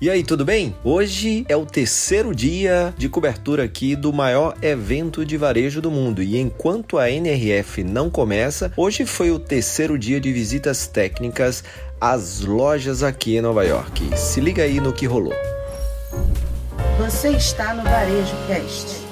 [0.00, 0.74] E aí, tudo bem?
[0.82, 6.22] Hoje é o terceiro dia de cobertura aqui do maior evento de varejo do mundo.
[6.22, 11.62] E enquanto a NRF não começa, hoje foi o terceiro dia de visitas técnicas
[12.00, 14.16] às lojas aqui em Nova York.
[14.16, 15.34] Se liga aí no que rolou.
[16.98, 19.09] Você está no Varejo Cast.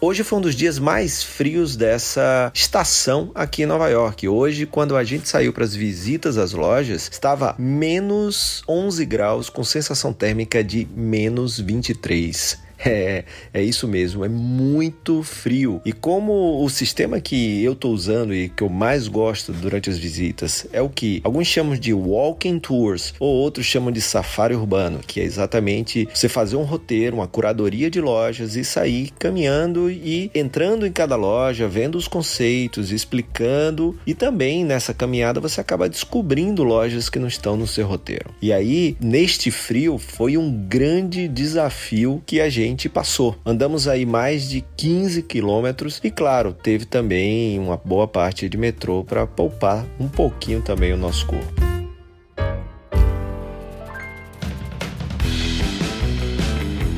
[0.00, 4.28] Hoje foi um dos dias mais frios dessa estação aqui em Nova York.
[4.28, 9.64] Hoje, quando a gente saiu para as visitas às lojas, estava menos 11 graus, com
[9.64, 12.67] sensação térmica de menos 23.
[12.84, 15.80] É, é isso mesmo, é muito frio.
[15.84, 19.98] E como o sistema que eu estou usando e que eu mais gosto durante as
[19.98, 25.00] visitas é o que alguns chamam de walking tours ou outros chamam de safari urbano,
[25.04, 30.30] que é exatamente você fazer um roteiro, uma curadoria de lojas e sair caminhando e
[30.34, 36.62] entrando em cada loja, vendo os conceitos, explicando e também nessa caminhada você acaba descobrindo
[36.62, 38.30] lojas que não estão no seu roteiro.
[38.40, 43.36] E aí, neste frio, foi um grande desafio que a gente passou.
[43.46, 49.04] Andamos aí mais de 15 quilômetros e, claro, teve também uma boa parte de metrô
[49.04, 51.77] para poupar um pouquinho também o nosso corpo.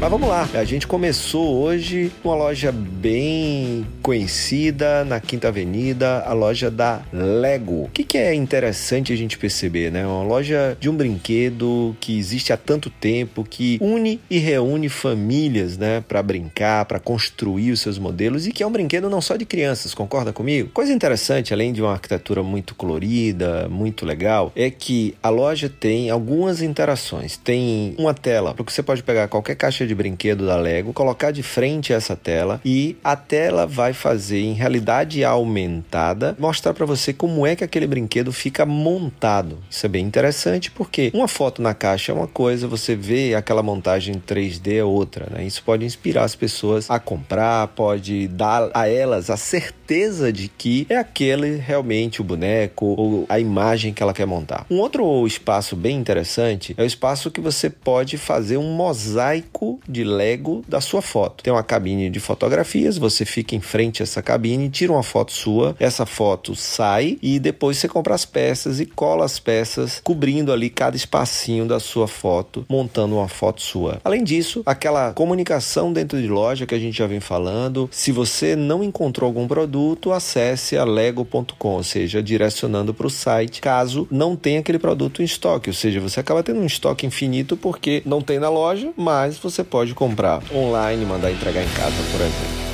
[0.00, 6.32] Mas vamos lá, a gente começou hoje uma loja bem conhecida na Quinta Avenida, a
[6.32, 7.84] loja da Lego.
[7.84, 10.06] O que, que é interessante a gente perceber, né?
[10.06, 15.76] Uma loja de um brinquedo que existe há tanto tempo, que une e reúne famílias,
[15.76, 19.36] né, para brincar, para construir os seus modelos e que é um brinquedo não só
[19.36, 20.70] de crianças, concorda comigo?
[20.70, 26.08] Coisa interessante, além de uma arquitetura muito colorida, muito legal, é que a loja tem
[26.08, 27.36] algumas interações.
[27.36, 31.32] Tem uma tela, porque você pode pegar qualquer caixa de de brinquedo da Lego, colocar
[31.32, 37.12] de frente essa tela e a tela vai fazer em realidade aumentada mostrar para você
[37.12, 39.58] como é que aquele brinquedo fica montado.
[39.68, 43.62] Isso é bem interessante porque uma foto na caixa é uma coisa, você vê aquela
[43.62, 45.44] montagem 3D é outra, né?
[45.44, 50.86] Isso pode inspirar as pessoas a comprar, pode dar a elas a certeza de que
[50.88, 54.66] é aquele realmente o boneco ou a imagem que ela quer montar.
[54.70, 60.04] Um outro espaço bem interessante é o espaço que você pode fazer um mosaico de
[60.04, 61.42] Lego da sua foto.
[61.42, 65.32] Tem uma cabine de fotografias, você fica em frente a essa cabine, tira uma foto
[65.32, 70.52] sua, essa foto sai e depois você compra as peças e cola as peças, cobrindo
[70.52, 74.00] ali cada espacinho da sua foto, montando uma foto sua.
[74.04, 78.54] Além disso, aquela comunicação dentro de loja que a gente já vem falando, se você
[78.56, 84.36] não encontrou algum produto, acesse a lego.com, ou seja, direcionando para o site, caso não
[84.36, 88.20] tenha aquele produto em estoque, ou seja, você acaba tendo um estoque infinito porque não
[88.20, 92.70] tem na loja, mas você pode comprar online, mandar entregar em casa, por exemplo.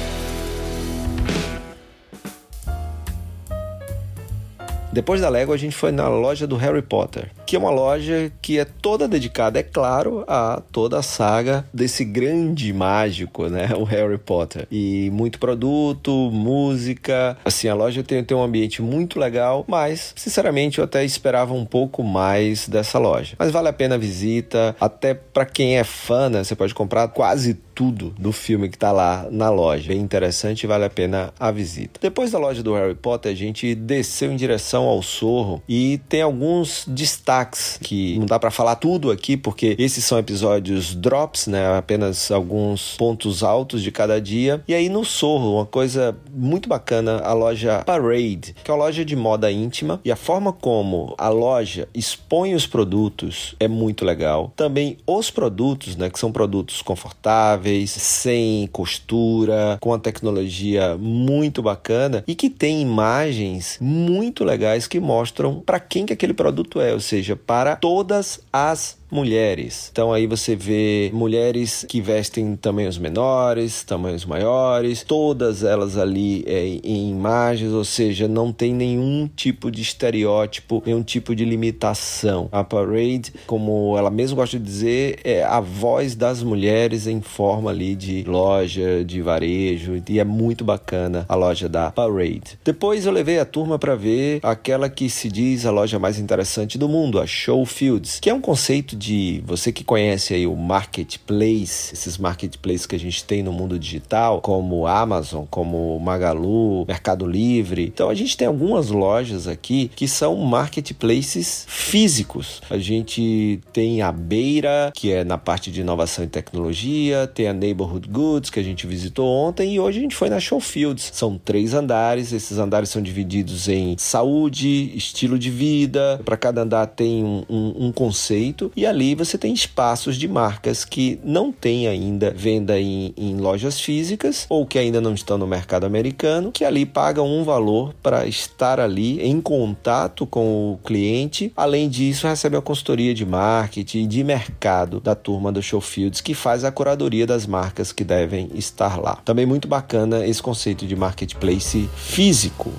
[4.93, 8.33] Depois da Lego, a gente foi na loja do Harry Potter, que é uma loja
[8.43, 13.69] que é toda dedicada, é claro, a toda a saga desse grande mágico, né?
[13.77, 14.67] O Harry Potter.
[14.71, 17.37] E muito produto, música.
[17.45, 21.65] Assim, a loja tem, tem um ambiente muito legal, mas, sinceramente, eu até esperava um
[21.65, 23.37] pouco mais dessa loja.
[23.39, 26.43] Mas vale a pena a visita, até para quem é fã, né?
[26.43, 29.89] Você pode comprar quase tudo do filme que tá lá na loja.
[29.89, 32.01] Bem interessante, vale a pena a visita.
[32.01, 36.23] Depois da loja do Harry Potter, a gente desceu em direção ao Sorro e tem
[36.23, 41.77] alguns destaques que não dá para falar tudo aqui porque esses são episódios drops, né?
[41.77, 44.63] Apenas alguns pontos altos de cada dia.
[44.67, 49.05] E aí no Sorro, uma coisa muito bacana, a loja Parade, que é uma loja
[49.05, 54.53] de moda íntima e a forma como a loja expõe os produtos é muito legal.
[54.57, 62.25] Também os produtos, né, que são produtos confortáveis sem costura, com a tecnologia muito bacana
[62.27, 67.01] e que tem imagens muito legais que mostram para quem que aquele produto é, ou
[67.01, 69.89] seja, para todas as mulheres.
[69.93, 76.67] Então aí você vê mulheres que vestem tamanhos menores, tamanhos maiores, todas elas ali é,
[76.83, 82.49] em imagens, ou seja, não tem nenhum tipo de estereótipo, nenhum tipo de limitação.
[82.51, 87.71] A Parade, como ela mesma gosta de dizer, é a voz das mulheres em forma
[87.71, 92.59] ali de loja, de varejo, e é muito bacana a loja da Parade.
[92.65, 96.79] Depois eu levei a turma para ver aquela que se diz a loja mais interessante
[96.79, 100.57] do mundo, a Show Fields, que é um conceito de você que conhece aí o
[100.57, 107.27] marketplace, esses marketplaces que a gente tem no mundo digital, como Amazon, como Magalu, Mercado
[107.27, 107.85] Livre.
[107.85, 112.63] Então a gente tem algumas lojas aqui que são marketplaces físicos.
[112.71, 117.53] A gente tem a Beira, que é na parte de inovação e tecnologia, tem a
[117.53, 121.11] Neighborhood Goods, que a gente visitou ontem, e hoje a gente foi na Showfields.
[121.13, 126.87] São três andares, esses andares são divididos em saúde, estilo de vida, para cada andar
[126.87, 131.87] tem um, um, um conceito, e ali você tem espaços de marcas que não tem
[131.89, 136.65] ainda venda em, em lojas físicas ou que ainda não estão no mercado americano, que
[136.65, 141.53] ali pagam um valor para estar ali em contato com o cliente.
[141.57, 146.35] Além disso, recebe a consultoria de marketing e de mercado da turma do Showfields, que
[146.35, 149.17] faz a curadoria das marcas que devem estar lá.
[149.25, 152.73] Também muito bacana esse conceito de marketplace físico.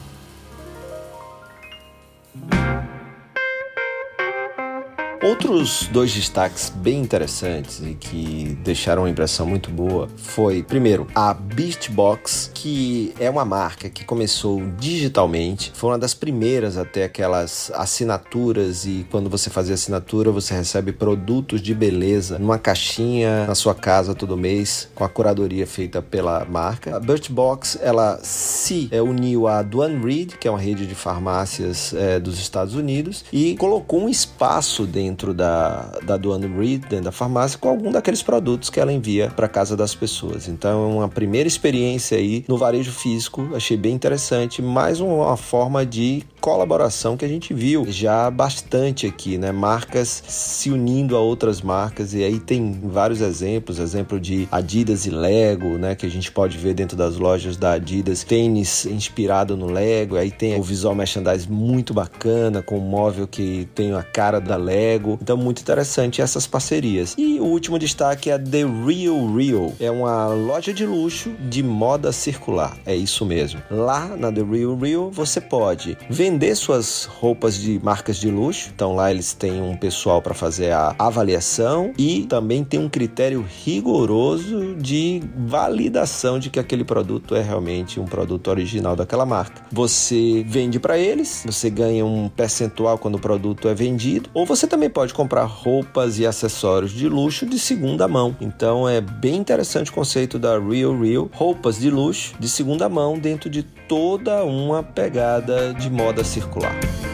[5.23, 11.33] Outros dois destaques bem interessantes e que deixaram uma impressão muito boa foi, primeiro, a
[11.33, 18.85] Beastbox, que é uma marca que começou digitalmente, foi uma das primeiras até aquelas assinaturas
[18.85, 24.13] e quando você fazia assinatura você recebe produtos de beleza numa caixinha na sua casa
[24.13, 26.95] todo mês com a curadoria feita pela marca.
[26.95, 31.91] A Birchbox ela se é, uniu a Duane Reed, que é uma rede de farmácias
[31.95, 37.05] é, dos Estados Unidos, e colocou um espaço dentro dentro da, da Duane Reed, dentro
[37.05, 40.47] da farmácia, com algum daqueles produtos que ela envia para casa das pessoas.
[40.47, 45.85] Então, é uma primeira experiência aí no varejo físico, achei bem interessante, mais uma forma
[45.85, 49.51] de colaboração que a gente viu já bastante aqui, né?
[49.51, 55.09] Marcas se unindo a outras marcas e aí tem vários exemplos, exemplo de Adidas e
[55.09, 55.93] Lego, né?
[55.93, 60.31] Que a gente pode ver dentro das lojas da Adidas, tênis inspirado no Lego, aí
[60.31, 65.19] tem o visual merchandise muito bacana com um móvel que tem a cara da Lego,
[65.21, 67.13] então muito interessante essas parcerias.
[67.17, 71.61] E o último destaque é a The Real Real, é uma loja de luxo de
[71.61, 73.61] moda circular, é isso mesmo.
[73.69, 78.69] Lá na The Real Real você pode ver vender suas roupas de marcas de luxo.
[78.73, 83.43] Então lá eles têm um pessoal para fazer a avaliação e também tem um critério
[83.65, 89.63] rigoroso de validação de que aquele produto é realmente um produto original daquela marca.
[89.71, 94.67] Você vende para eles, você ganha um percentual quando o produto é vendido, ou você
[94.67, 98.35] também pode comprar roupas e acessórios de luxo de segunda mão.
[98.39, 103.17] Então é bem interessante o conceito da Real Real, roupas de luxo de segunda mão
[103.17, 107.06] dentro de toda uma pegada de moda circular.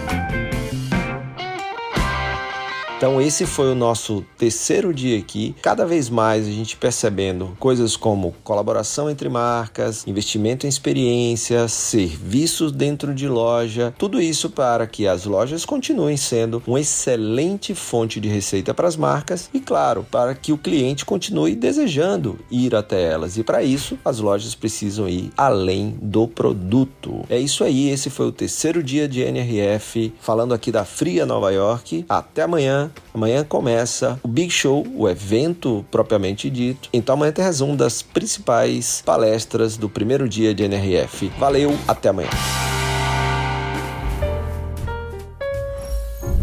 [3.04, 5.54] Então esse foi o nosso terceiro dia aqui.
[5.62, 12.72] Cada vez mais a gente percebendo coisas como colaboração entre marcas, investimento em experiência, serviços
[12.72, 18.30] dentro de loja, tudo isso para que as lojas continuem sendo uma excelente fonte de
[18.30, 23.38] receita para as marcas e claro, para que o cliente continue desejando ir até elas.
[23.38, 27.26] E para isso, as lojas precisam ir além do produto.
[27.30, 31.52] É isso aí, esse foi o terceiro dia de NRF, falando aqui da Fria Nova
[31.52, 32.06] York.
[32.08, 32.93] Até amanhã.
[33.14, 36.90] Amanhã começa o Big Show, o evento propriamente dito.
[36.92, 41.32] Então amanhã tem resumo das principais palestras do primeiro dia de NRF.
[41.38, 42.30] Valeu, até amanhã.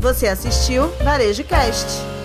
[0.01, 2.20] Você assistiu Varejo Cast.